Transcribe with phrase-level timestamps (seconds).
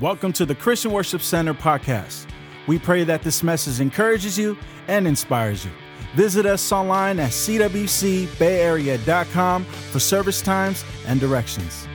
[0.00, 2.24] Welcome to the Christian Worship Center podcast.
[2.66, 4.56] We pray that this message encourages you
[4.88, 5.70] and inspires you.
[6.14, 11.86] Visit us online at cwcbayarea.com for service times and directions.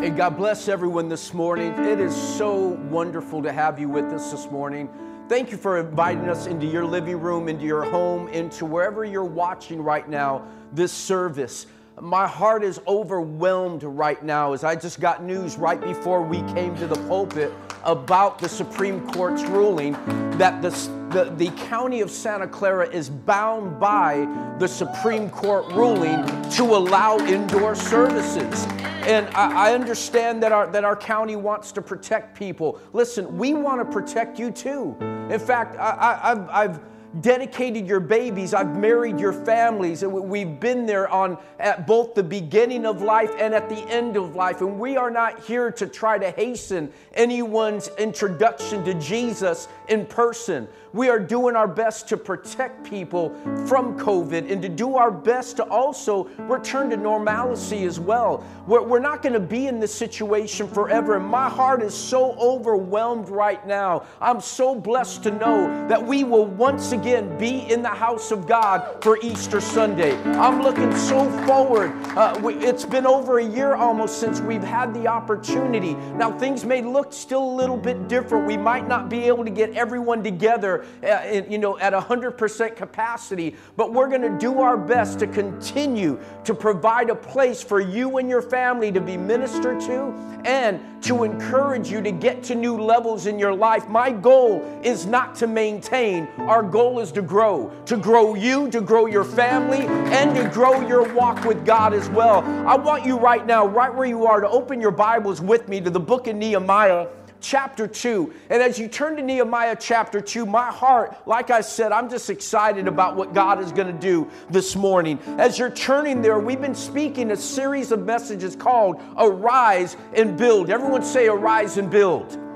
[0.00, 1.74] Hey, God bless everyone this morning.
[1.84, 4.88] It is so wonderful to have you with us this morning.
[5.28, 9.24] Thank you for inviting us into your living room, into your home, into wherever you're
[9.24, 11.66] watching right now this service
[12.02, 16.76] my heart is overwhelmed right now as I just got news right before we came
[16.76, 17.52] to the pulpit
[17.84, 19.92] about the Supreme Court's ruling
[20.38, 20.70] that the,
[21.10, 24.26] the, the, county of Santa Clara is bound by
[24.58, 28.66] the Supreme Court ruling to allow indoor services.
[29.06, 32.80] And I, I understand that our, that our county wants to protect people.
[32.92, 34.96] Listen, we want to protect you too.
[35.30, 36.80] In fact, I, I, I've, I've
[37.20, 38.54] dedicated your babies.
[38.54, 40.02] I've married your families.
[40.02, 44.16] And we've been there on at both the beginning of life and at the end
[44.16, 44.60] of life.
[44.60, 50.68] And we are not here to try to hasten anyone's introduction to Jesus in person.
[50.92, 53.30] We are doing our best to protect people
[53.66, 58.44] from COVID and to do our best to also return to normalcy as well.
[58.66, 61.16] We're, we're not going to be in this situation forever.
[61.16, 64.06] And my heart is so overwhelmed right now.
[64.20, 68.46] I'm so blessed to know that we will once again be in the house of
[68.46, 70.16] God for Easter Sunday.
[70.38, 71.92] I'm looking so forward.
[72.16, 75.94] Uh, we, it's been over a year almost since we've had the opportunity.
[76.14, 78.46] Now, things may look still a little bit different.
[78.46, 83.54] We might not be able to get everyone together uh, you know, at 100% capacity,
[83.76, 88.18] but we're going to do our best to continue to provide a place for you
[88.18, 92.80] and your family to be ministered to and to encourage you to get to new
[92.80, 93.88] levels in your life.
[93.88, 98.80] My goal is not to maintain, our goal is to grow, to grow you, to
[98.80, 102.42] grow your family, and to grow your walk with God as well.
[102.66, 105.80] I want you right now, right where you are, to open your Bibles with me
[105.80, 107.08] to the book of Nehemiah
[107.40, 108.32] chapter 2.
[108.50, 112.30] And as you turn to Nehemiah chapter 2, my heart, like I said, I'm just
[112.30, 115.18] excited about what God is going to do this morning.
[115.38, 120.70] As you're turning there, we've been speaking a series of messages called Arise and Build.
[120.70, 122.47] Everyone say, Arise and Build.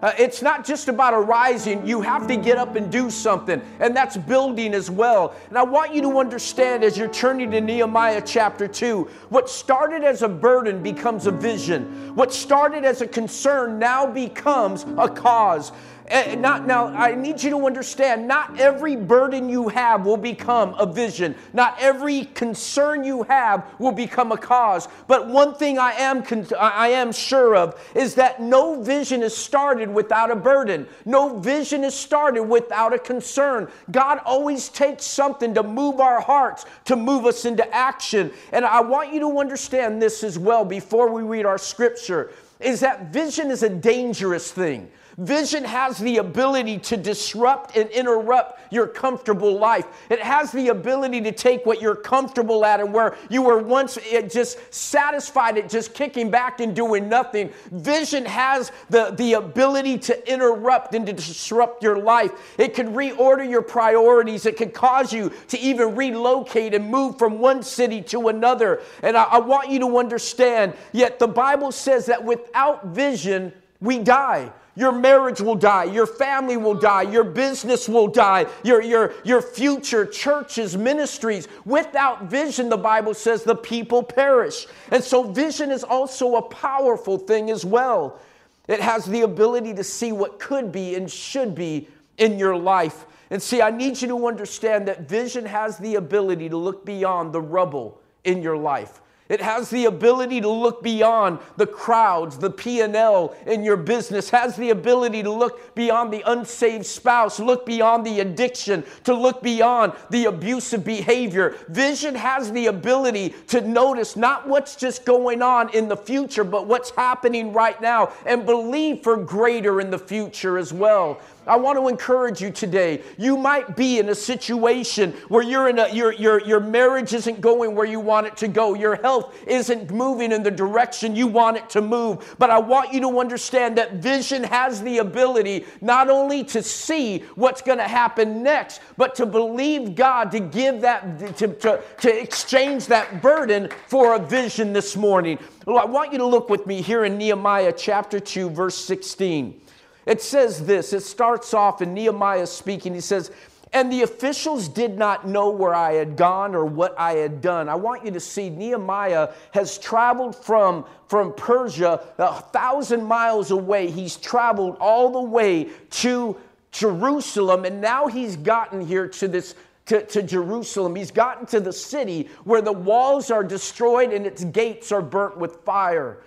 [0.00, 3.96] Uh, it's not just about arising, you have to get up and do something, and
[3.96, 5.34] that's building as well.
[5.48, 10.04] And I want you to understand as you're turning to Nehemiah chapter 2, what started
[10.04, 12.14] as a burden becomes a vision.
[12.14, 15.72] What started as a concern now becomes a cause.
[16.10, 20.74] Eh, not now i need you to understand not every burden you have will become
[20.78, 21.34] a vision.
[21.52, 24.88] Not every concern you have will become a cause.
[25.06, 26.24] But one thing i am
[26.58, 30.86] i am sure of is that no vision is started without a burden.
[31.04, 33.68] No vision is started without a concern.
[33.90, 38.32] God always takes something to move our hearts to move us into action.
[38.52, 42.80] And i want you to understand this as well before we read our scripture is
[42.80, 48.86] that vision is a dangerous thing Vision has the ability to disrupt and interrupt your
[48.86, 49.84] comfortable life.
[50.10, 53.98] It has the ability to take what you're comfortable at and where you were once
[54.32, 57.50] just satisfied at just kicking back and doing nothing.
[57.72, 62.30] Vision has the, the ability to interrupt and to disrupt your life.
[62.56, 64.46] It can reorder your priorities.
[64.46, 68.82] It can cause you to even relocate and move from one city to another.
[69.02, 73.98] And I, I want you to understand, yet the Bible says that without vision, we
[73.98, 74.52] die.
[74.78, 75.84] Your marriage will die.
[75.84, 77.02] Your family will die.
[77.02, 78.46] Your business will die.
[78.62, 81.48] Your, your, your future churches, ministries.
[81.64, 84.68] Without vision, the Bible says the people perish.
[84.92, 88.20] And so, vision is also a powerful thing as well.
[88.68, 93.04] It has the ability to see what could be and should be in your life.
[93.30, 97.32] And see, I need you to understand that vision has the ability to look beyond
[97.32, 99.00] the rubble in your life.
[99.28, 104.56] It has the ability to look beyond the crowds, the P&L in your business, has
[104.56, 109.92] the ability to look beyond the unsaved spouse, look beyond the addiction, to look beyond
[110.10, 111.56] the abusive behavior.
[111.68, 116.66] Vision has the ability to notice not what's just going on in the future, but
[116.66, 121.20] what's happening right now and believe for greater in the future as well.
[121.48, 123.02] I want to encourage you today.
[123.16, 127.40] You might be in a situation where you're in a, your, your, your marriage isn't
[127.40, 128.74] going where you want it to go.
[128.74, 132.36] Your health isn't moving in the direction you want it to move.
[132.38, 137.20] But I want you to understand that vision has the ability not only to see
[137.34, 142.22] what's going to happen next, but to believe God to give that, to, to, to
[142.22, 145.38] exchange that burden for a vision this morning.
[145.66, 149.60] I want you to look with me here in Nehemiah chapter 2, verse 16.
[150.08, 152.94] It says this it starts off in Nehemiah speaking.
[152.94, 153.30] He says,
[153.74, 157.68] And the officials did not know where I had gone or what I had done.
[157.68, 163.90] I want you to see Nehemiah has traveled from, from Persia a thousand miles away.
[163.90, 166.36] He's traveled all the way to
[166.72, 169.54] Jerusalem, and now he's gotten here to this
[169.86, 170.94] to, to, Jerusalem.
[170.94, 175.38] He's gotten to the city where the walls are destroyed and its gates are burnt
[175.38, 176.18] with fire.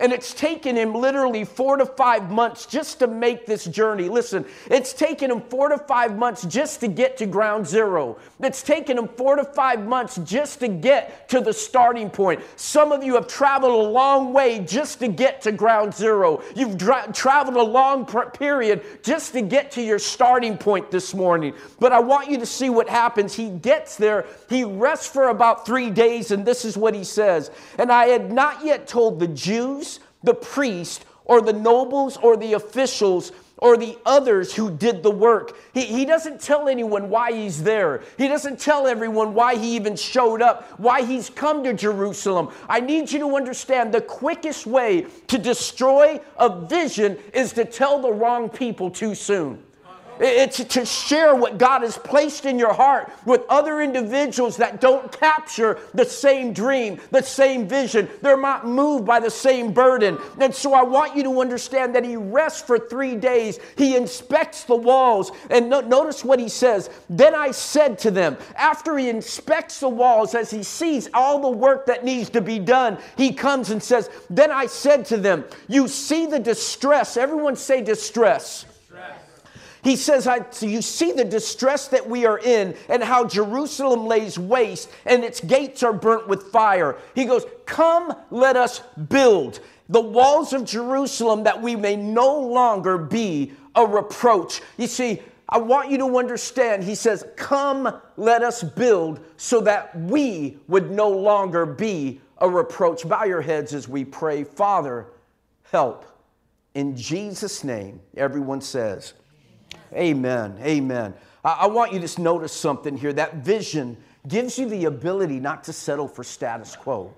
[0.00, 4.08] And it's taken him literally four to five months just to make this journey.
[4.08, 8.16] Listen, it's taken him four to five months just to get to ground zero.
[8.38, 12.42] It's taken him four to five months just to get to the starting point.
[12.54, 16.42] Some of you have traveled a long way just to get to ground zero.
[16.54, 21.54] You've dra- traveled a long period just to get to your starting point this morning.
[21.80, 23.34] But I want you to see what happens.
[23.34, 27.50] He gets there, he rests for about three days, and this is what he says.
[27.78, 29.87] And I had not yet told the Jews
[30.22, 35.56] the priest or the nobles or the officials or the others who did the work.
[35.74, 38.02] He, he doesn't tell anyone why he's there.
[38.16, 42.50] He doesn't tell everyone why he even showed up, why he's come to Jerusalem.
[42.68, 48.00] I need you to understand the quickest way to destroy a vision is to tell
[48.00, 49.62] the wrong people too soon.
[50.20, 55.10] It's to share what God has placed in your heart with other individuals that don't
[55.12, 58.08] capture the same dream, the same vision.
[58.22, 60.18] They're not moved by the same burden.
[60.40, 63.58] And so I want you to understand that he rests for three days.
[63.76, 65.30] He inspects the walls.
[65.50, 66.90] And no, notice what he says.
[67.08, 71.56] Then I said to them, after he inspects the walls, as he sees all the
[71.56, 75.44] work that needs to be done, he comes and says, Then I said to them,
[75.68, 77.16] You see the distress.
[77.16, 78.64] Everyone say distress.
[79.88, 84.04] He says, I, so You see the distress that we are in and how Jerusalem
[84.04, 86.98] lays waste and its gates are burnt with fire.
[87.14, 92.98] He goes, Come, let us build the walls of Jerusalem that we may no longer
[92.98, 94.60] be a reproach.
[94.76, 99.98] You see, I want you to understand, he says, Come, let us build so that
[99.98, 103.08] we would no longer be a reproach.
[103.08, 104.44] Bow your heads as we pray.
[104.44, 105.06] Father,
[105.62, 106.04] help.
[106.74, 109.14] In Jesus' name, everyone says,
[109.92, 110.58] Amen.
[110.62, 111.14] Amen.
[111.44, 113.12] I, I want you to notice something here.
[113.12, 113.96] That vision
[114.26, 117.14] gives you the ability not to settle for status quo.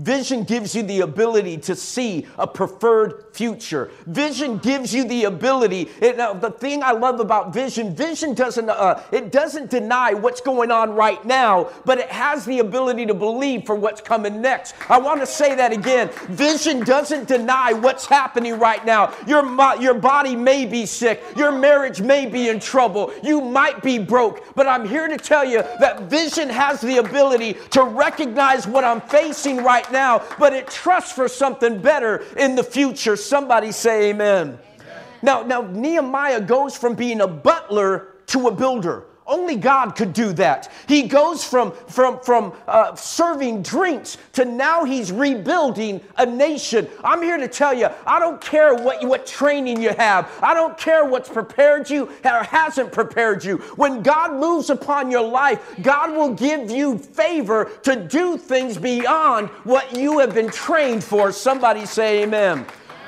[0.00, 3.90] Vision gives you the ability to see a preferred future.
[4.06, 5.90] Vision gives you the ability.
[6.00, 10.40] It, uh, the thing I love about vision, vision doesn't uh, it doesn't deny what's
[10.40, 14.74] going on right now, but it has the ability to believe for what's coming next.
[14.88, 16.08] I want to say that again.
[16.28, 19.14] Vision doesn't deny what's happening right now.
[19.26, 19.44] Your
[19.82, 21.22] your body may be sick.
[21.36, 23.12] Your marriage may be in trouble.
[23.22, 27.58] You might be broke, but I'm here to tell you that vision has the ability
[27.72, 32.64] to recognize what I'm facing right now, but it trusts for something better in the
[32.64, 33.16] future.
[33.16, 34.58] Somebody say amen.
[34.80, 35.04] amen.
[35.22, 39.04] Now, now Nehemiah goes from being a butler to a builder.
[39.30, 40.72] Only God could do that.
[40.88, 46.88] He goes from, from, from uh, serving drinks to now he's rebuilding a nation.
[47.04, 50.76] I'm here to tell you, I don't care what, what training you have, I don't
[50.76, 53.58] care what's prepared you or hasn't prepared you.
[53.76, 59.48] When God moves upon your life, God will give you favor to do things beyond
[59.62, 61.30] what you have been trained for.
[61.30, 62.66] Somebody say amen.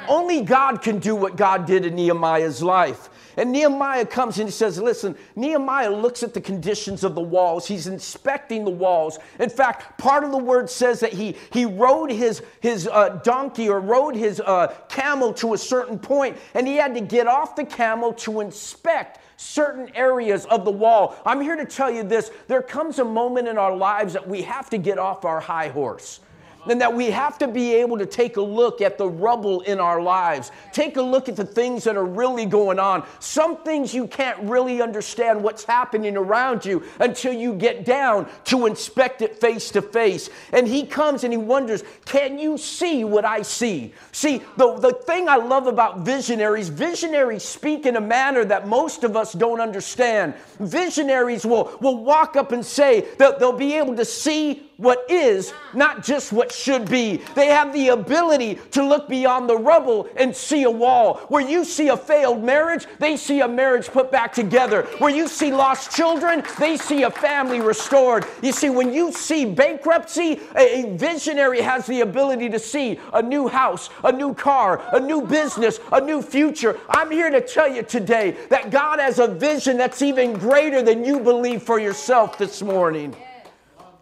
[0.09, 3.09] Only God can do what God did in Nehemiah's life.
[3.37, 7.67] And Nehemiah comes and he says, Listen, Nehemiah looks at the conditions of the walls.
[7.67, 9.19] He's inspecting the walls.
[9.39, 13.69] In fact, part of the word says that he, he rode his, his uh, donkey
[13.69, 17.57] or rode his uh, camel to a certain point, and he had to get off
[17.57, 21.17] the camel to inspect certain areas of the wall.
[21.27, 24.43] I'm here to tell you this there comes a moment in our lives that we
[24.43, 26.21] have to get off our high horse
[26.69, 29.81] and that we have to be able to take a look at the rubble in
[29.81, 30.51] our lives.
[30.73, 33.05] Take a look at the things that are really going on.
[33.21, 38.67] Some things you can't really understand what's happening around you until you get down to
[38.67, 40.31] inspect it face to face.
[40.53, 43.93] And he comes and he wonders, Can you see what I see?
[44.13, 49.05] See, the, the thing I love about visionaries, visionaries speak in a manner that most
[49.05, 50.35] of us don't understand.
[50.61, 55.55] Visionaries will, will walk up and say that they'll be able to see what is,
[55.75, 57.19] not just what should be.
[57.35, 61.19] They have the ability to look beyond the rubble and see a wall.
[61.29, 64.83] Where you see a failed marriage, they see a marriage put back together.
[64.99, 68.27] Where you see lost children, they see a family restored.
[68.43, 73.47] You see, when you see bankruptcy, a visionary has the ability to see a new
[73.47, 76.79] house, a new car, a new business, a new future.
[76.89, 81.05] I'm here to tell you today that God has a vision that's even greater than
[81.05, 83.15] you believe for yourself this morning.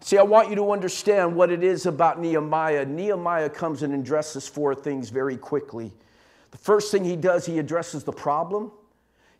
[0.03, 2.85] See, I want you to understand what it is about Nehemiah.
[2.85, 5.93] Nehemiah comes and addresses four things very quickly.
[6.49, 8.71] The first thing he does, he addresses the problem,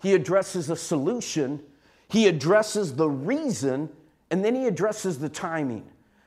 [0.02, 1.62] he addresses the solution,
[2.08, 3.90] he addresses the reason,
[4.30, 5.84] and then he addresses the timing.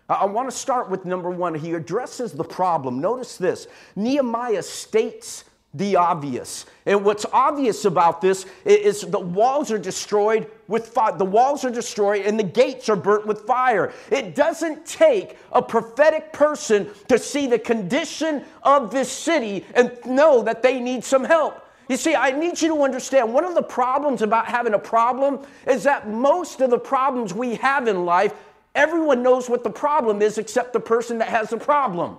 [0.09, 1.55] I want to start with number one.
[1.55, 3.01] He addresses the problem.
[3.01, 6.67] Notice this Nehemiah states the obvious.
[6.87, 11.17] And what's obvious about this is the walls are destroyed with fire.
[11.19, 13.93] The walls are destroyed and the gates are burnt with fire.
[14.11, 20.43] It doesn't take a prophetic person to see the condition of this city and know
[20.43, 21.61] that they need some help.
[21.89, 25.41] You see, I need you to understand one of the problems about having a problem
[25.67, 28.33] is that most of the problems we have in life,
[28.75, 32.17] everyone knows what the problem is except the person that has the problem.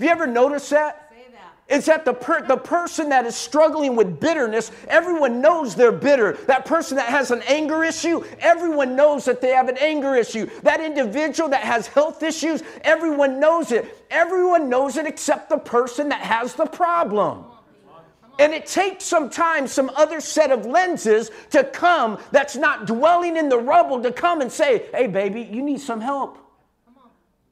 [0.00, 1.09] Have you ever noticed that?
[1.70, 6.32] It's that the, per- the person that is struggling with bitterness, everyone knows they're bitter.
[6.48, 10.50] That person that has an anger issue, everyone knows that they have an anger issue.
[10.64, 14.04] That individual that has health issues, everyone knows it.
[14.10, 17.44] Everyone knows it except the person that has the problem.
[18.40, 23.48] And it takes sometimes some other set of lenses to come that's not dwelling in
[23.48, 26.36] the rubble to come and say, hey, baby, you need some help.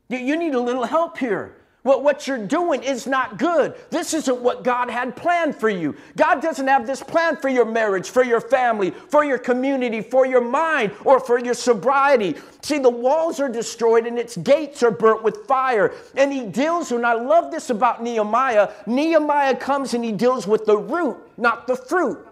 [0.09, 1.55] You need a little help here.
[1.89, 3.75] What, what you're doing is not good.
[3.89, 5.97] This isn't what God had planned for you.
[6.19, 10.27] God doesn't have this plan for your marriage, for your family, for your community, for
[10.27, 12.37] your mind, or for your sobriety.
[12.61, 15.95] See, the walls are destroyed and its gates are burnt with fire.
[16.15, 18.69] And he deals, and I love this about Nehemiah.
[18.87, 22.28] Nehemiah comes and he deals with the root, not the fruit.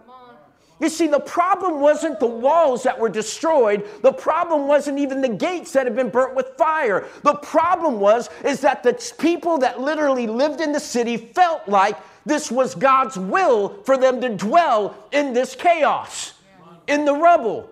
[0.78, 3.88] You see, the problem wasn't the walls that were destroyed.
[4.02, 7.06] The problem wasn't even the gates that had been burnt with fire.
[7.22, 11.96] The problem was is that the people that literally lived in the city felt like
[12.26, 16.34] this was God's will for them to dwell in this chaos,
[16.86, 17.70] in the rubble.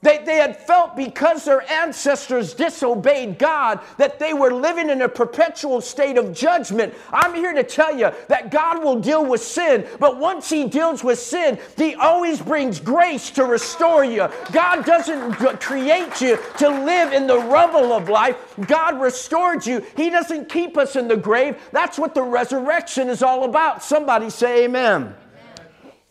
[0.00, 5.08] They, they had felt because their ancestors disobeyed God that they were living in a
[5.08, 6.94] perpetual state of judgment.
[7.10, 11.02] I'm here to tell you that God will deal with sin, but once He deals
[11.02, 14.28] with sin, He always brings grace to restore you.
[14.52, 18.36] God doesn't create you to live in the rubble of life,
[18.68, 19.84] God restored you.
[19.96, 21.56] He doesn't keep us in the grave.
[21.72, 23.82] That's what the resurrection is all about.
[23.82, 25.14] Somebody say, Amen.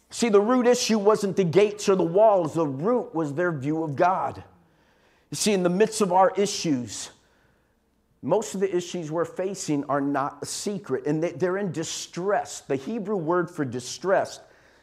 [0.09, 3.83] See, the root issue wasn't the gates or the walls, the root was their view
[3.83, 4.43] of God.
[5.29, 7.11] You see, in the midst of our issues,
[8.21, 12.61] most of the issues we're facing are not a secret and they're in distress.
[12.61, 14.41] The Hebrew word for distressed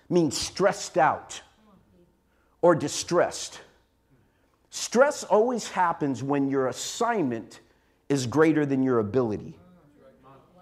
[0.08, 1.40] means stressed out
[2.60, 3.60] or distressed.
[4.70, 7.60] Stress always happens when your assignment
[8.08, 9.56] is greater than your ability.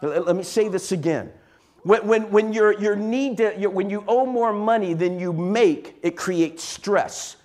[0.00, 1.32] Let me say this again.
[1.82, 5.96] When, when, when, your need uh, to, when you owe more money than you make,
[6.02, 7.36] it creates stress.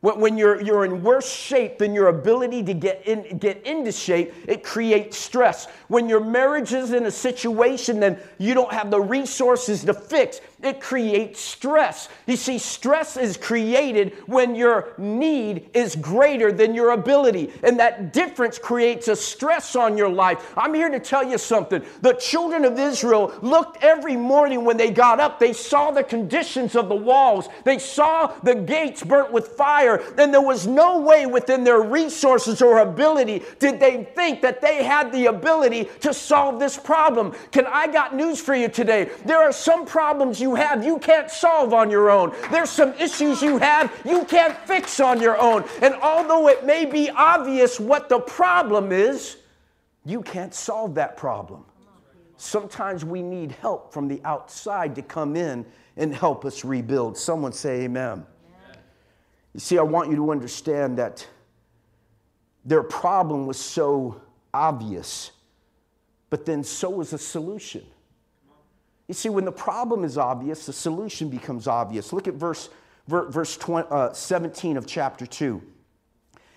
[0.00, 4.32] When you're, you're in worse shape than your ability to get, in, get into shape,
[4.46, 5.66] it creates stress.
[5.88, 10.40] When your marriage is in a situation that you don't have the resources to fix,
[10.62, 12.08] it creates stress.
[12.26, 17.52] You see, stress is created when your need is greater than your ability.
[17.62, 20.52] And that difference creates a stress on your life.
[20.56, 21.84] I'm here to tell you something.
[22.00, 26.74] The children of Israel looked every morning when they got up, they saw the conditions
[26.74, 31.26] of the walls, they saw the gates burnt with fire, and there was no way
[31.26, 36.58] within their resources or ability did they think that they had the ability to solve
[36.58, 37.34] this problem.
[37.52, 39.10] Can I got news for you today?
[39.24, 42.34] There are some problems you you have you can't solve on your own.
[42.50, 45.64] There's some issues you have you can't fix on your own.
[45.82, 49.36] And although it may be obvious what the problem is,
[50.06, 51.64] you can't solve that problem.
[52.38, 57.18] Sometimes we need help from the outside to come in and help us rebuild.
[57.18, 58.24] Someone say, Amen.
[59.52, 61.26] You see, I want you to understand that
[62.64, 64.20] their problem was so
[64.54, 65.32] obvious,
[66.30, 67.84] but then so was the solution.
[69.08, 72.12] You see, when the problem is obvious, the solution becomes obvious.
[72.12, 72.68] Look at verse,
[73.08, 75.62] verse 20, uh, 17 of chapter 2.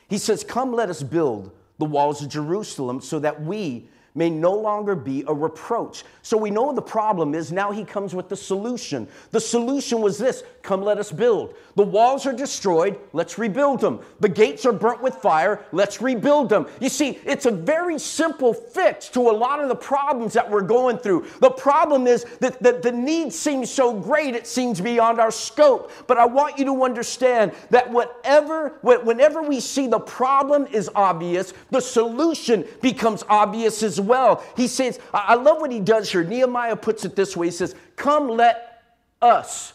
[0.10, 4.54] He says, Come, let us build the walls of Jerusalem so that we may no
[4.54, 6.04] longer be a reproach.
[6.22, 7.52] So we know the problem is.
[7.52, 9.08] Now he comes with the solution.
[9.32, 11.56] The solution was this come, let us build.
[11.76, 14.02] The walls are destroyed, let's rebuild them.
[14.20, 16.68] The gates are burnt with fire, let's rebuild them.
[16.80, 20.62] You see, it's a very simple fix to a lot of the problems that we're
[20.62, 21.26] going through.
[21.40, 25.92] The problem is that, that the need seems so great, it seems beyond our scope.
[26.08, 31.54] But I want you to understand that whatever, whenever we see the problem is obvious,
[31.72, 34.44] the solution becomes obvious as well.
[34.58, 36.24] He says, I love what he does here.
[36.24, 38.84] Nehemiah puts it this way He says, Come, let
[39.22, 39.74] us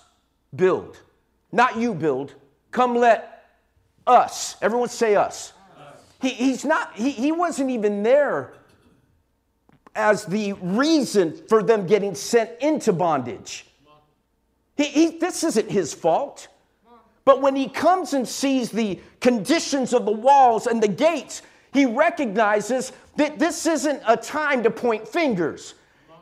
[0.54, 1.00] build.
[1.52, 2.34] Not you build.
[2.70, 3.50] Come, let
[4.06, 4.56] us.
[4.60, 5.52] Everyone say us.
[5.78, 6.02] us.
[6.20, 8.54] He, he's not, he, he wasn't even there
[9.94, 13.66] as the reason for them getting sent into bondage.
[14.76, 16.48] He, he, this isn't his fault.
[17.24, 21.42] But when he comes and sees the conditions of the walls and the gates,
[21.72, 25.74] he recognizes this isn't a time to point fingers.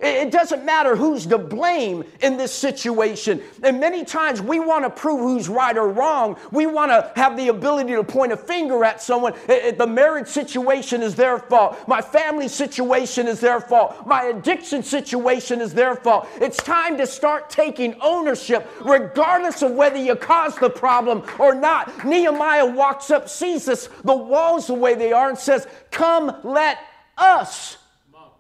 [0.05, 3.43] It doesn't matter who's to blame in this situation.
[3.63, 6.37] And many times we want to prove who's right or wrong.
[6.53, 9.35] We want to have the ability to point a finger at someone.
[9.47, 11.89] The marriage situation is their fault.
[11.89, 14.07] My family situation is their fault.
[14.07, 16.29] My addiction situation is their fault.
[16.37, 22.05] It's time to start taking ownership, regardless of whether you caused the problem or not.
[22.05, 26.79] Nehemiah walks up, sees this, the walls the way they are, and says, Come, let
[27.17, 27.79] us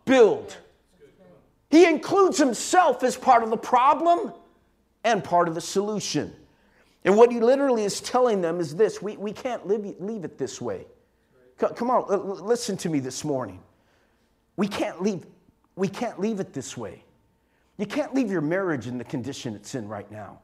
[0.04, 0.56] build.
[1.74, 4.32] He includes himself as part of the problem
[5.02, 6.32] and part of the solution.
[7.04, 10.38] And what he literally is telling them is this we, we can't live, leave it
[10.38, 10.86] this way.
[11.58, 13.60] Come on, listen to me this morning.
[14.56, 15.26] We can't leave,
[15.74, 17.02] we can't leave it this way.
[17.76, 20.38] You can't leave your marriage in the condition it's in right now.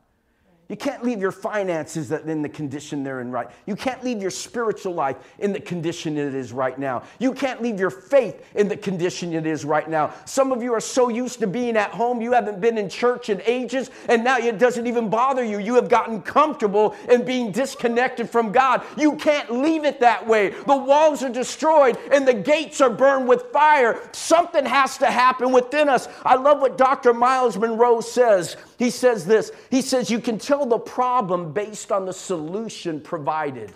[0.71, 3.51] You can't leave your finances in the condition they're in right.
[3.67, 7.03] You can't leave your spiritual life in the condition it is right now.
[7.19, 10.15] You can't leave your faith in the condition it is right now.
[10.27, 13.31] Some of you are so used to being at home, you haven't been in church
[13.31, 15.59] in ages, and now it doesn't even bother you.
[15.59, 18.85] You have gotten comfortable in being disconnected from God.
[18.97, 20.51] You can't leave it that way.
[20.51, 24.01] The walls are destroyed and the gates are burned with fire.
[24.13, 26.07] Something has to happen within us.
[26.25, 27.13] I love what Dr.
[27.13, 28.57] Miles Munroe says.
[28.81, 33.73] He says this He says, You can tell the problem based on the solution provided.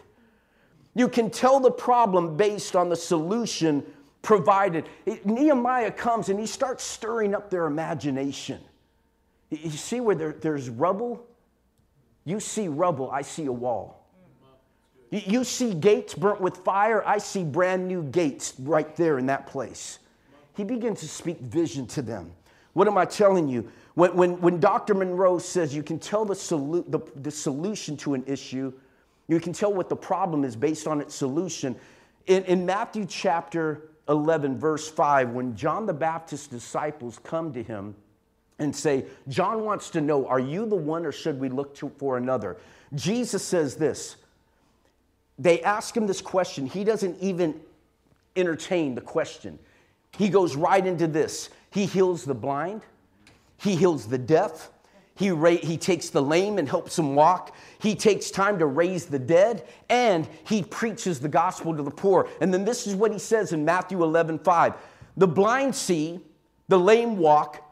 [0.94, 3.84] You can tell the problem based on the solution
[4.22, 4.88] provided.
[5.24, 8.60] Nehemiah comes and he starts stirring up their imagination.
[9.50, 11.26] You see where there, there's rubble?
[12.24, 14.08] You see rubble, I see a wall.
[15.10, 19.48] You see gates burnt with fire, I see brand new gates right there in that
[19.48, 19.98] place.
[20.56, 22.32] He begins to speak vision to them.
[22.72, 23.70] What am I telling you?
[23.94, 24.94] When, when, when Dr.
[24.94, 28.72] Munroe says you can tell the, solu- the, the solution to an issue,
[29.28, 31.76] you can tell what the problem is based on its solution.
[32.26, 37.94] In, in Matthew chapter 11, verse 5, when John the Baptist's disciples come to him
[38.58, 41.90] and say, John wants to know, are you the one or should we look to,
[41.98, 42.56] for another?
[42.94, 44.16] Jesus says this.
[45.38, 46.66] They ask him this question.
[46.66, 47.60] He doesn't even
[48.36, 49.58] entertain the question.
[50.16, 51.50] He goes right into this.
[51.70, 52.82] He heals the blind,
[53.64, 54.70] he heals the deaf.
[55.16, 57.56] He, ra- he takes the lame and helps them walk.
[57.78, 62.28] He takes time to raise the dead, and he preaches the gospel to the poor.
[62.42, 64.74] And then this is what he says in Matthew 11 5.
[65.16, 66.20] The blind see,
[66.68, 67.62] the lame walk,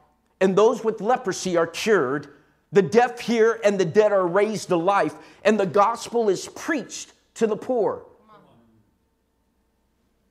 [0.41, 2.29] and those with leprosy are cured.
[2.73, 7.13] The deaf hear, and the dead are raised to life, and the gospel is preached
[7.35, 8.07] to the poor.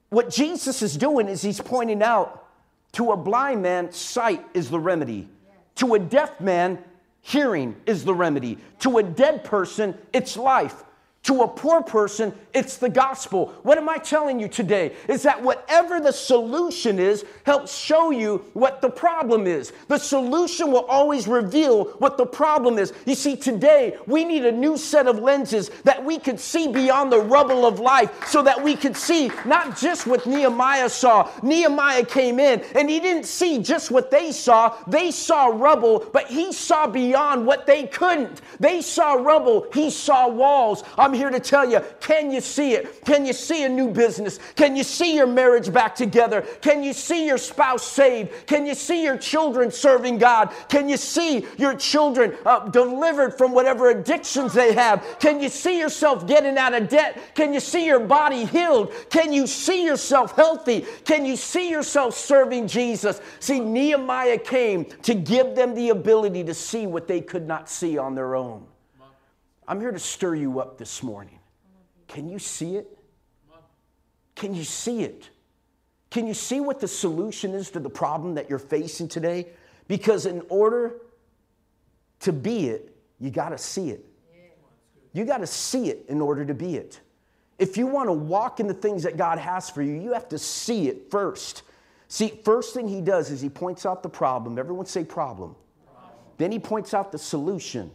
[0.09, 2.47] What Jesus is doing is he's pointing out
[2.93, 5.29] to a blind man, sight is the remedy.
[5.81, 6.77] To a deaf man,
[7.21, 8.59] hearing is the remedy.
[8.81, 10.83] To a dead person, it's life.
[11.25, 13.53] To a poor person, it's the gospel.
[13.61, 14.93] What am I telling you today?
[15.07, 19.71] Is that whatever the solution is helps show you what the problem is.
[19.87, 22.91] The solution will always reveal what the problem is.
[23.05, 27.11] You see, today we need a new set of lenses that we could see beyond
[27.11, 31.29] the rubble of life so that we could see not just what Nehemiah saw.
[31.43, 36.25] Nehemiah came in and he didn't see just what they saw, they saw rubble, but
[36.25, 38.41] he saw beyond what they couldn't.
[38.59, 40.83] They saw rubble, he saw walls.
[40.97, 43.03] I'm I'm here to tell you can you see it?
[43.03, 44.39] Can you see a new business?
[44.55, 46.41] Can you see your marriage back together?
[46.61, 48.47] Can you see your spouse saved?
[48.47, 50.53] Can you see your children serving God?
[50.69, 55.05] Can you see your children uh, delivered from whatever addictions they have?
[55.19, 57.35] Can you see yourself getting out of debt?
[57.35, 58.93] Can you see your body healed?
[59.09, 60.85] Can you see yourself healthy?
[61.03, 63.19] Can you see yourself serving Jesus?
[63.41, 67.97] See, Nehemiah came to give them the ability to see what they could not see
[67.97, 68.65] on their own.
[69.71, 71.39] I'm here to stir you up this morning.
[72.09, 72.99] Can you see it?
[74.35, 75.29] Can you see it?
[76.09, 79.47] Can you see what the solution is to the problem that you're facing today?
[79.87, 80.97] Because in order
[82.19, 84.05] to be it, you got to see it.
[85.13, 86.99] You got to see it in order to be it.
[87.57, 90.27] If you want to walk in the things that God has for you, you have
[90.29, 91.63] to see it first.
[92.09, 94.59] See, first thing he does is he points out the problem.
[94.59, 95.55] Everyone say problem.
[95.93, 96.13] problem.
[96.37, 97.89] Then he points out the solution.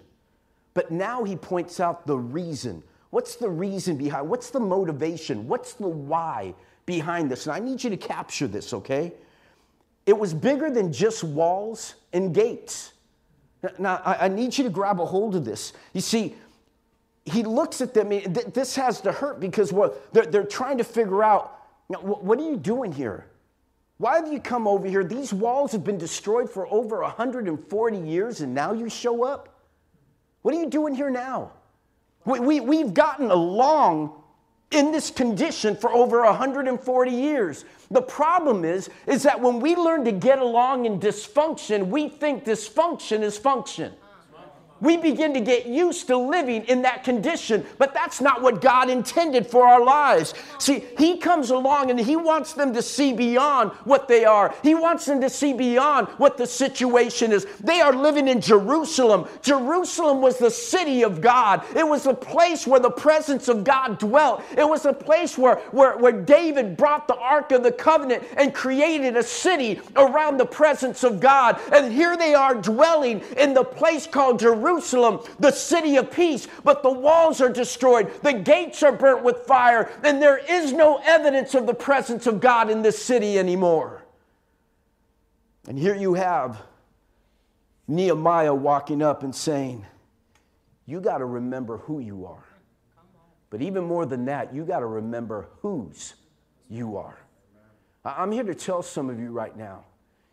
[0.77, 2.83] But now he points out the reason.
[3.09, 4.29] What's the reason behind?
[4.29, 5.49] What's the motivation?
[5.49, 7.47] What's the why behind this?
[7.47, 9.15] And I need you to capture this, okay?
[10.05, 12.93] It was bigger than just walls and gates.
[13.79, 15.73] Now, I need you to grab a hold of this.
[15.95, 16.35] You see,
[17.25, 19.73] he looks at them, this has to hurt because
[20.13, 21.59] they're, they're trying to figure out
[21.89, 23.25] what are you doing here?
[23.97, 25.05] Why have you come over here?
[25.05, 29.56] These walls have been destroyed for over 140 years and now you show up?
[30.47, 31.51] What are you doing here now?
[32.25, 34.13] We, we, we've gotten along
[34.71, 37.65] in this condition for over 140 years.
[37.91, 42.45] The problem is, is that when we learn to get along in dysfunction, we think
[42.45, 43.93] dysfunction is function
[44.81, 48.91] we begin to get used to living in that condition, but that's not what God
[48.91, 50.35] intended for our lives.
[50.59, 54.55] See, He comes along and He wants them to see beyond what they are.
[54.63, 57.47] He wants them to see beyond what the situation is.
[57.61, 59.27] They are living in Jerusalem.
[59.43, 63.99] Jerusalem was the city of God, it was the place where the presence of God
[63.99, 64.43] dwelt.
[64.57, 68.53] It was a place where, where, where David brought the Ark of the Covenant and
[68.53, 71.59] created a city around the presence of God.
[71.73, 74.66] And here they are dwelling in the place called Jerusalem.
[74.67, 79.39] Jerusalem, the city of peace, but the walls are destroyed, the gates are burnt with
[79.47, 84.03] fire, and there is no evidence of the presence of God in this city anymore.
[85.69, 86.63] And here you have
[87.87, 89.87] Nehemiah walking up and saying,
[90.85, 92.45] You got to remember who you are.
[93.51, 96.15] But even more than that, you got to remember whose
[96.69, 97.19] you are.
[98.05, 99.85] I'm here to tell some of you right now,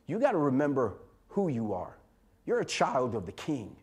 [0.08, 0.96] you got to remember
[1.30, 1.96] who you are.
[2.48, 3.76] You're a child of the king.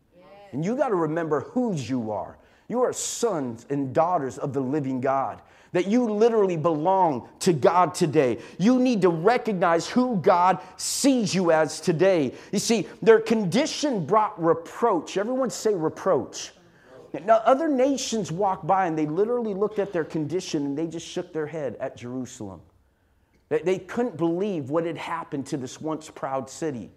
[0.52, 2.36] And you got to remember whose you are.
[2.68, 5.42] You are sons and daughters of the living God.
[5.72, 8.38] That you literally belong to God today.
[8.58, 12.34] You need to recognize who God sees you as today.
[12.50, 15.16] You see, their condition brought reproach.
[15.16, 16.52] Everyone say reproach.
[17.24, 21.06] Now, other nations walked by and they literally looked at their condition and they just
[21.06, 22.60] shook their head at Jerusalem.
[23.48, 26.90] They couldn't believe what had happened to this once proud city.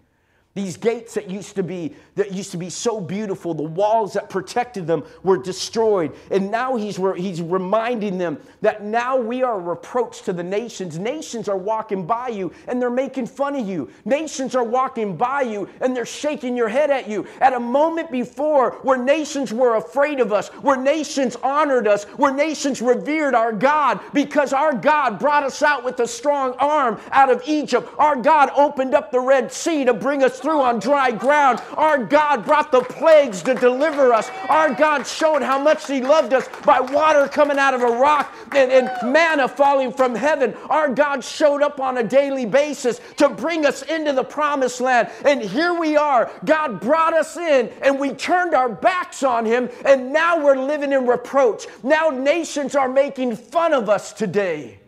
[0.54, 4.30] These gates that used to be that used to be so beautiful, the walls that
[4.30, 6.14] protected them were destroyed.
[6.30, 10.98] And now he's, he's reminding them that now we are a reproach to the nations.
[10.98, 13.90] Nations are walking by you and they're making fun of you.
[14.04, 17.26] Nations are walking by you and they're shaking your head at you.
[17.40, 22.32] At a moment before where nations were afraid of us, where nations honored us, where
[22.32, 27.30] nations revered our God because our God brought us out with a strong arm out
[27.30, 27.88] of Egypt.
[27.98, 31.60] Our God opened up the Red Sea to bring us through on dry ground.
[31.76, 34.30] Our God brought the plagues to deliver us.
[34.48, 38.32] Our God showed how much He loved us by water coming out of a rock
[38.54, 40.54] and, and manna falling from heaven.
[40.68, 45.08] Our God showed up on a daily basis to bring us into the promised land.
[45.24, 46.30] And here we are.
[46.44, 50.92] God brought us in and we turned our backs on Him, and now we're living
[50.92, 51.66] in reproach.
[51.82, 54.78] Now nations are making fun of us today.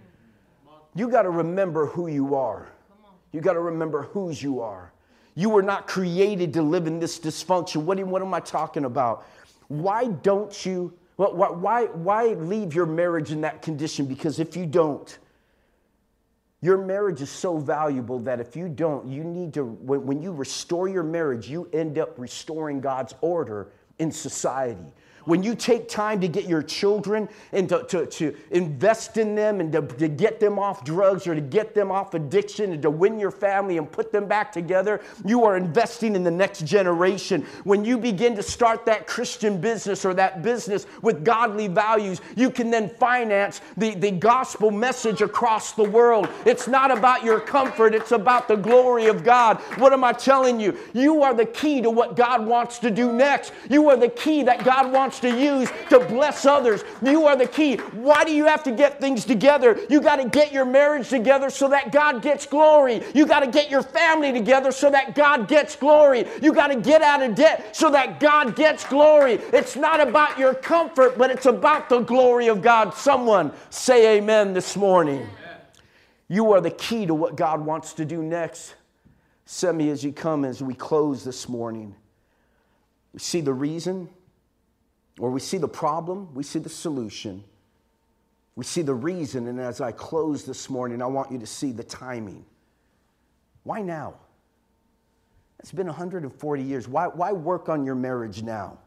[0.95, 2.69] You got to remember who you are.
[3.33, 4.92] You got to remember whose you are.
[5.37, 7.83] You were not created to live in this dysfunction.
[7.83, 9.25] What, what am I talking about?
[9.68, 14.07] Why don't you, why, why, why leave your marriage in that condition?
[14.07, 15.16] Because if you don't,
[16.62, 20.33] your marriage is so valuable that if you don't, you need to, when, when you
[20.33, 23.68] restore your marriage, you end up restoring God's order
[23.99, 24.92] in society
[25.27, 29.61] when you take time to get your children and to, to, to invest in them
[29.61, 32.91] and to, to get them off drugs or to get them off addiction and to
[32.91, 37.45] win your family and put them back together, you are investing in the next generation.
[37.65, 42.51] When you begin to start that Christian business or that business with godly values, you
[42.51, 46.29] can then finance the, the gospel message across the world.
[46.45, 49.59] It's not about your comfort, it's about the glory of God.
[49.79, 50.79] What am I telling you?
[50.93, 53.53] You are the key to what God wants to do next.
[53.69, 56.85] You are the key that God wants wants to use to bless others.
[57.02, 57.76] You are the key.
[57.76, 59.79] Why do you have to get things together?
[59.88, 63.02] You got to get your marriage together so that God gets glory.
[63.14, 66.26] You got to get your family together so that God gets glory.
[66.42, 69.35] You got to get out of debt so that God gets glory.
[69.52, 72.94] It's not about your comfort, but it's about the glory of God.
[72.94, 75.26] Someone say amen this morning.
[76.29, 78.74] You are the key to what God wants to do next.
[79.44, 81.94] Send me as you come as we close this morning.
[83.16, 84.09] see the reason
[85.18, 87.42] or we see the problem, we see the solution,
[88.55, 89.48] we see the reason.
[89.48, 92.44] And as I close this morning, I want you to see the timing.
[93.64, 94.14] Why now?
[95.61, 96.87] It's been 140 years.
[96.87, 98.79] Why, why work on your marriage now?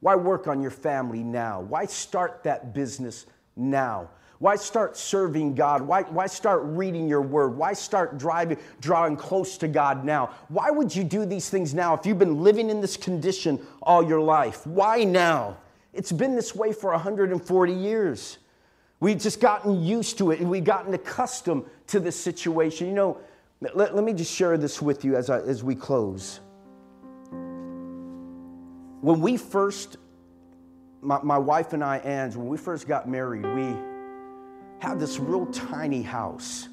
[0.00, 1.60] Why work on your family now?
[1.60, 4.08] Why start that business now?
[4.38, 5.80] Why start serving God?
[5.80, 7.56] Why, why start reading your word?
[7.56, 10.30] Why start driving, drawing close to God now?
[10.48, 14.02] Why would you do these things now if you've been living in this condition all
[14.02, 14.66] your life?
[14.66, 15.56] Why now?
[15.92, 18.38] It's been this way for 140 years.
[19.00, 22.88] We've just gotten used to it and we've gotten accustomed to this situation.
[22.88, 23.18] You know,
[23.60, 26.40] let, let me just share this with you as, I, as we close.
[27.30, 29.98] When we first,
[31.04, 33.76] my, my wife and I, Ange, when we first got married, we,
[34.84, 36.68] had this real tiny house.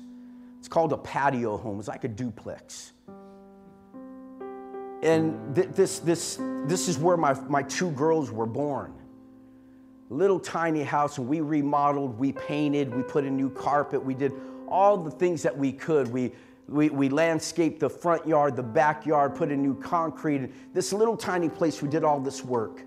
[0.60, 1.80] It's called a patio home.
[1.80, 2.92] It's like a duplex.
[5.02, 8.94] And th- this, this, this is where my, my two girls were born.
[10.10, 14.34] little tiny house and we remodeled, we painted, we put a new carpet, we did
[14.68, 16.08] all the things that we could.
[16.08, 16.34] We,
[16.68, 20.52] we, we landscaped the front yard, the backyard, put in new concrete.
[20.74, 22.84] This little tiny place, we did all this work.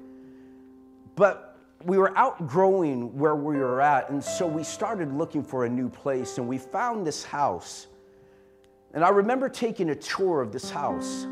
[1.17, 5.69] But we were outgrowing where we were at, and so we started looking for a
[5.69, 7.89] new place, and we found this house.
[8.95, 11.27] And I remember taking a tour of this house.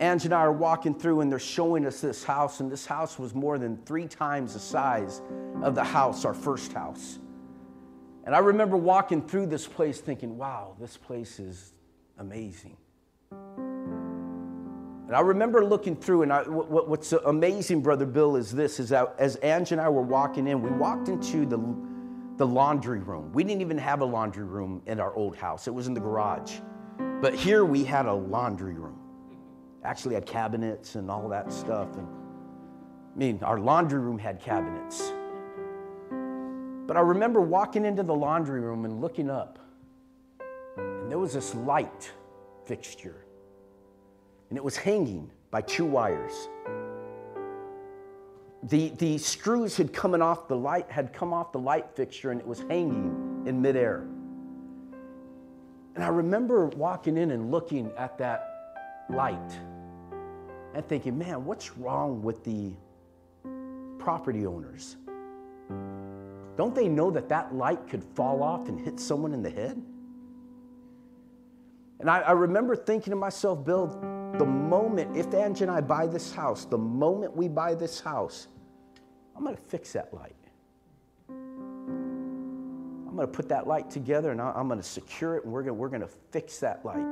[0.00, 3.18] Ange and I are walking through and they're showing us this house, and this house
[3.18, 5.20] was more than three times the size
[5.62, 7.18] of the house, our first house.
[8.24, 11.72] And I remember walking through this place thinking, wow, this place is
[12.18, 12.76] amazing.
[15.06, 18.88] And I remember looking through, and I, what, what's amazing, Brother Bill, is this, is
[18.90, 21.58] that as Ange and I were walking in, we walked into the,
[22.36, 23.32] the laundry room.
[23.32, 25.66] We didn't even have a laundry room in our old house.
[25.66, 26.58] It was in the garage.
[27.20, 29.02] But here we had a laundry room
[29.84, 31.96] actually had cabinets and all that stuff.
[31.96, 35.12] And I mean, our laundry room had cabinets.
[36.86, 39.58] But I remember walking into the laundry room and looking up,
[40.76, 42.12] and there was this light
[42.64, 43.21] fixture,
[44.52, 46.50] and it was hanging by two wires.
[48.64, 52.38] The, the screws had come off the light had come off the light fixture and
[52.38, 54.06] it was hanging in midair.
[55.94, 59.38] And I remember walking in and looking at that light
[60.74, 62.72] and thinking, man, what's wrong with the
[63.98, 64.98] property owners?
[66.58, 69.82] Don't they know that that light could fall off and hit someone in the head?
[72.00, 76.06] And I, I remember thinking to myself, Bill, the moment, if Angie and I buy
[76.06, 78.48] this house, the moment we buy this house,
[79.36, 80.36] I'm going to fix that light.
[81.28, 85.62] I'm going to put that light together and I'm going to secure it and we're
[85.62, 87.04] going, we're to fix that light.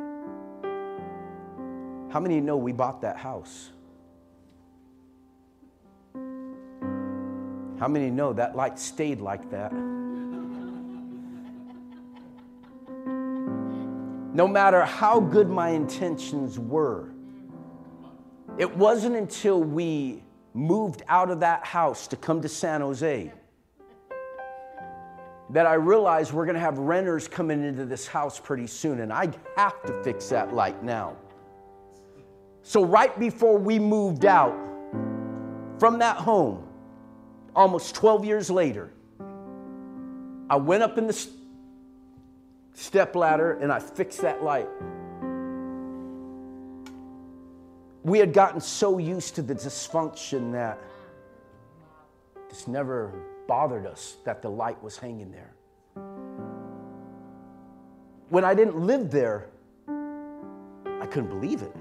[2.10, 3.70] How many know we bought that house?
[7.78, 9.72] How many know that light stayed like that?
[14.32, 17.08] No matter how good my intentions were,
[18.58, 20.22] it wasn't until we
[20.54, 23.32] moved out of that house to come to San Jose
[25.50, 29.12] that I realized we're going to have renters coming into this house pretty soon, and
[29.12, 31.16] I have to fix that light now.
[32.62, 34.54] So, right before we moved out
[35.78, 36.68] from that home,
[37.56, 38.92] almost 12 years later,
[40.48, 41.28] I went up in the
[42.74, 44.68] step ladder and I fixed that light.
[48.02, 50.78] We had gotten so used to the dysfunction that
[52.48, 53.12] this never
[53.46, 55.54] bothered us that the light was hanging there.
[58.30, 59.48] When I didn't live there,
[59.88, 61.74] I couldn't believe it.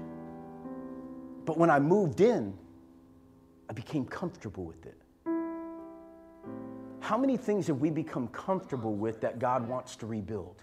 [1.44, 2.56] But when I moved in,
[3.68, 5.00] I became comfortable with it.
[7.00, 10.62] How many things have we become comfortable with that God wants to rebuild?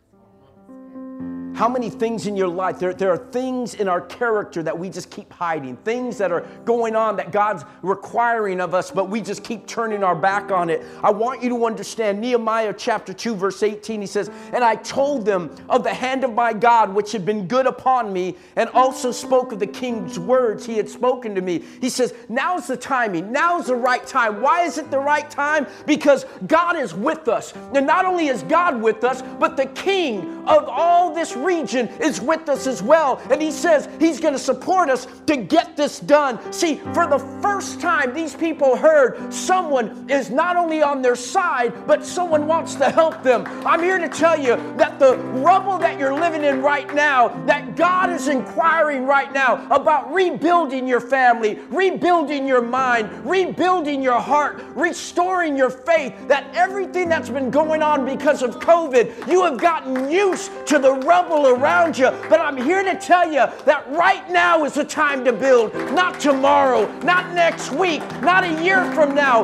[1.57, 2.77] How many things in your life?
[2.77, 6.41] There, there are things in our character that we just keep hiding, things that are
[6.65, 10.69] going on that God's requiring of us, but we just keep turning our back on
[10.69, 10.85] it.
[11.01, 14.01] I want you to understand Nehemiah chapter 2, verse 18.
[14.01, 17.47] He says, And I told them of the hand of my God, which had been
[17.47, 21.63] good upon me, and also spoke of the king's words he had spoken to me.
[21.81, 24.43] He says, Now's the timing, now's the right time.
[24.43, 25.65] Why is it the right time?
[25.87, 27.55] Because God is with us.
[27.73, 32.19] And not only is God with us, but the king of all this region is
[32.19, 33.21] with us as well.
[33.31, 36.51] And he says he's going to support us to get this done.
[36.51, 41.73] See, for the first time, these people heard someone is not only on their side,
[41.87, 43.45] but someone wants to help them.
[43.65, 47.75] I'm here to tell you that the rubble that you're living in right now, that
[47.75, 54.61] God is inquiring right now about rebuilding your family, rebuilding your mind, rebuilding your heart,
[54.75, 60.11] restoring your faith, that everything that's been going on because of COVID, you have gotten
[60.11, 62.09] used to the rubble around you.
[62.29, 66.19] But I'm here to tell you that right now is the time to build, not
[66.19, 69.43] tomorrow, not next week, not a year from now.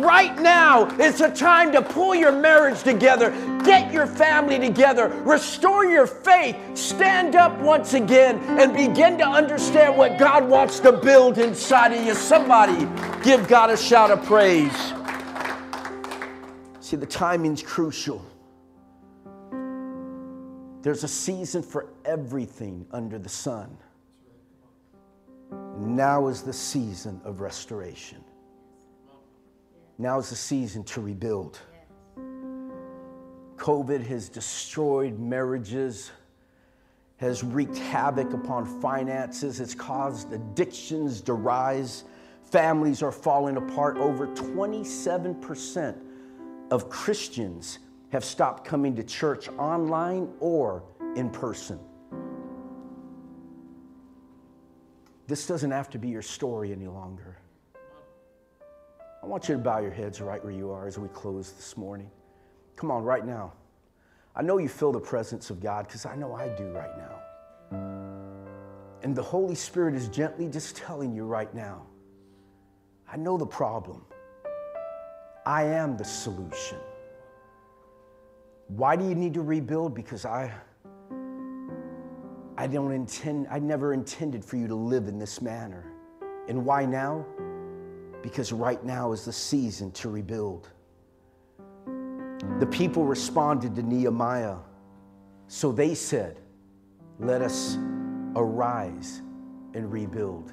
[0.00, 3.30] Right now is the time to pull your marriage together,
[3.64, 9.96] get your family together, restore your faith, stand up once again, and begin to understand
[9.96, 12.14] what God wants to build inside of you.
[12.14, 12.88] Somebody
[13.22, 14.72] give God a shout of praise.
[16.80, 18.24] See, the timing's crucial.
[20.84, 23.76] There's a season for everything under the sun.
[25.78, 28.22] Now is the season of restoration.
[29.98, 31.58] Now is the season to rebuild.
[33.56, 36.12] COVID has destroyed marriages,
[37.16, 42.04] has wreaked havoc upon finances, it's caused addictions to rise,
[42.54, 43.96] Families are falling apart.
[43.96, 45.96] Over 27%
[46.70, 47.80] of Christians
[48.14, 50.84] have stopped coming to church online or
[51.16, 51.80] in person.
[55.26, 57.36] This doesn't have to be your story any longer.
[59.20, 61.76] I want you to bow your heads right where you are as we close this
[61.76, 62.08] morning.
[62.76, 63.52] Come on, right now.
[64.36, 67.18] I know you feel the presence of God because I know I do right now.
[69.02, 71.82] And the Holy Spirit is gently just telling you right now
[73.10, 74.04] I know the problem,
[75.44, 76.78] I am the solution.
[78.68, 79.94] Why do you need to rebuild?
[79.94, 80.52] Because I.
[82.56, 85.84] I don't intend, I never intended for you to live in this manner.
[86.48, 87.26] And why now?
[88.22, 90.70] Because right now is the season to rebuild.
[92.60, 94.56] The people responded to Nehemiah.
[95.48, 96.40] So they said,
[97.18, 97.76] Let us
[98.36, 99.22] arise
[99.74, 100.52] and rebuild.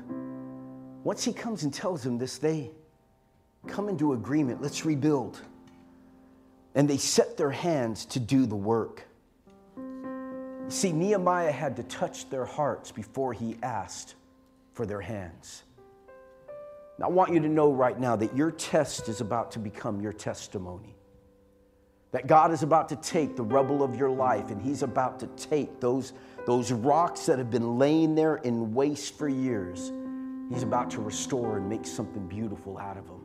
[1.04, 2.71] Once he comes and tells them this, they
[3.67, 4.62] come into agreement.
[4.62, 5.41] Let's rebuild.
[6.75, 9.03] And they set their hands to do the work.
[10.69, 14.15] See, Nehemiah had to touch their hearts before he asked
[14.73, 15.63] for their hands.
[16.97, 20.01] Now, I want you to know right now that your test is about to become
[20.01, 20.95] your testimony.
[22.12, 25.27] That God is about to take the rubble of your life and He's about to
[25.27, 26.13] take those,
[26.45, 29.91] those rocks that have been laying there in waste for years.
[30.51, 33.20] He's about to restore and make something beautiful out of them.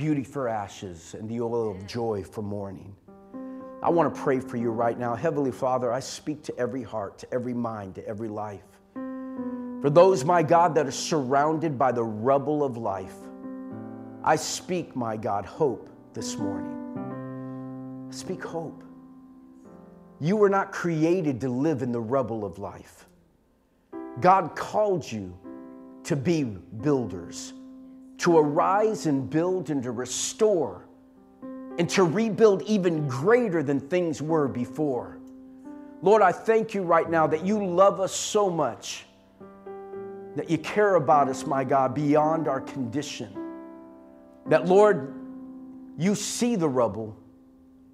[0.00, 2.96] Beauty for ashes and the oil of joy for mourning.
[3.82, 5.14] I want to pray for you right now.
[5.14, 8.64] Heavenly Father, I speak to every heart, to every mind, to every life.
[8.94, 13.14] For those, my God, that are surrounded by the rubble of life,
[14.24, 18.08] I speak, my God, hope this morning.
[18.10, 18.82] I speak hope.
[20.18, 23.06] You were not created to live in the rubble of life.
[24.22, 25.38] God called you
[26.04, 27.52] to be builders,
[28.20, 30.86] to arise and build and to restore
[31.78, 35.18] and to rebuild even greater than things were before.
[36.02, 39.06] Lord, I thank you right now that you love us so much,
[40.36, 43.34] that you care about us, my God, beyond our condition.
[44.46, 45.14] That, Lord,
[45.96, 47.16] you see the rubble,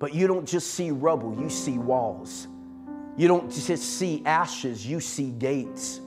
[0.01, 2.49] but you don't just see rubble, you see walls.
[3.17, 6.01] You don't just see ashes, you see gates.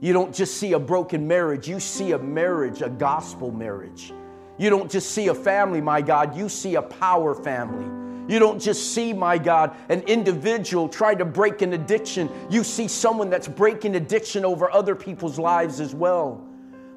[0.00, 4.12] You don't just see a broken marriage, you see a marriage, a gospel marriage.
[4.56, 7.86] You don't just see a family, my God, you see a power family.
[8.32, 12.28] You don't just see, my God, an individual trying to break an addiction.
[12.50, 16.44] You see someone that's breaking addiction over other people's lives as well.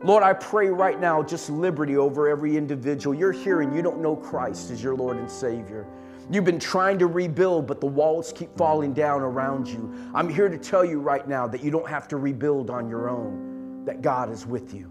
[0.04, 3.16] Lord, I pray right now just liberty over every individual.
[3.16, 5.88] You're here and you don't know Christ as your Lord and Savior.
[6.32, 9.94] You've been trying to rebuild, but the walls keep falling down around you.
[10.16, 13.10] I'm here to tell you right now that you don't have to rebuild on your
[13.10, 14.90] own, that God is with you.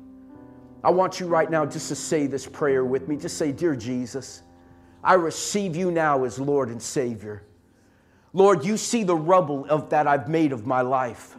[0.84, 3.16] I want you right now just to say this prayer with me.
[3.16, 4.42] Just say, Dear Jesus,
[5.02, 7.42] I receive you now as Lord and Savior.
[8.34, 11.36] Lord, you see the rubble of that I've made of my life.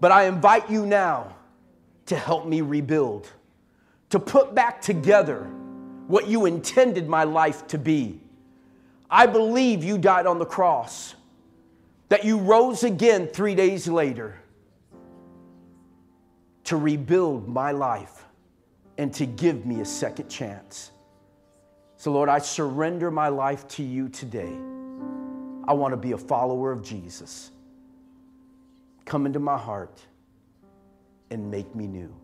[0.00, 1.36] But I invite you now
[2.06, 3.30] to help me rebuild,
[4.10, 5.44] to put back together
[6.08, 8.20] what you intended my life to be.
[9.10, 11.14] I believe you died on the cross,
[12.08, 14.40] that you rose again three days later
[16.64, 18.24] to rebuild my life
[18.98, 20.90] and to give me a second chance.
[21.96, 24.52] So, Lord, I surrender my life to you today.
[25.68, 27.50] I want to be a follower of Jesus.
[29.04, 30.00] Come into my heart
[31.30, 32.14] and make me new.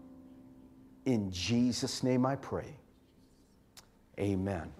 [1.06, 2.76] In Jesus' name I pray.
[4.18, 4.70] Amen.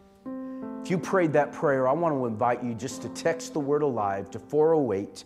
[0.82, 3.82] If you prayed that prayer, I want to invite you just to text the word
[3.82, 5.24] alive to 408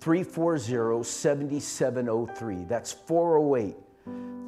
[0.00, 2.64] 340 7703.
[2.64, 3.76] That's 408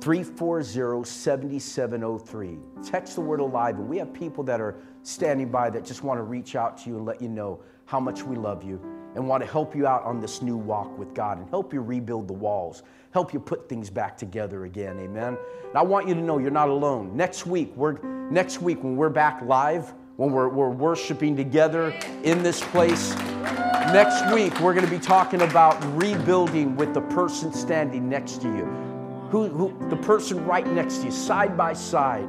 [0.01, 2.59] 340 7703.
[2.83, 3.77] Text the word alive.
[3.79, 6.91] And we have people that are standing by that just want to reach out to
[6.91, 8.81] you and let you know how much we love you
[9.15, 11.81] and want to help you out on this new walk with God and help you
[11.81, 14.99] rebuild the walls, help you put things back together again.
[14.99, 15.39] Amen.
[15.69, 17.17] And I want you to know you're not alone.
[17.17, 17.99] Next week, we're
[18.31, 21.95] next week when we're back live, when we're, we're worshiping together
[22.25, 23.15] in this place.
[23.93, 28.49] Next week, we're going to be talking about rebuilding with the person standing next to
[28.49, 28.65] you
[29.31, 32.29] who, who, the person right next to you, side by side,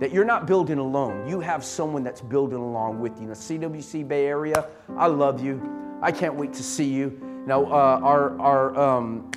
[0.00, 1.26] that you're not building alone.
[1.26, 3.28] You have someone that's building along with you.
[3.28, 4.68] The CWC Bay Area,
[4.98, 5.98] I love you.
[6.02, 7.18] I can't wait to see you.
[7.46, 9.29] Now, uh, our, our um,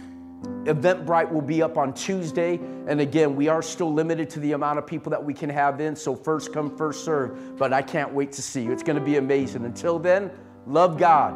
[0.65, 2.59] Eventbrite will be up on Tuesday.
[2.87, 5.81] And again, we are still limited to the amount of people that we can have
[5.81, 5.95] in.
[5.95, 7.57] So, first come, first serve.
[7.57, 8.71] But I can't wait to see you.
[8.71, 9.65] It's going to be amazing.
[9.65, 10.31] Until then,
[10.65, 11.35] love God,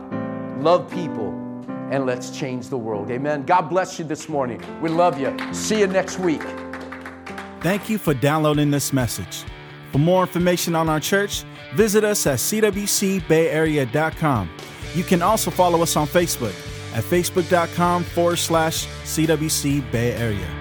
[0.61, 1.31] love people
[1.91, 3.09] and let's change the world.
[3.11, 3.43] Amen.
[3.43, 4.61] God bless you this morning.
[4.81, 5.35] We love you.
[5.53, 6.43] See you next week.
[7.61, 9.43] Thank you for downloading this message.
[9.91, 11.43] For more information on our church,
[11.75, 14.49] visit us at cwcbayarea.com.
[14.95, 20.56] You can also follow us on Facebook at facebook.com forward slash CWC Bay Area.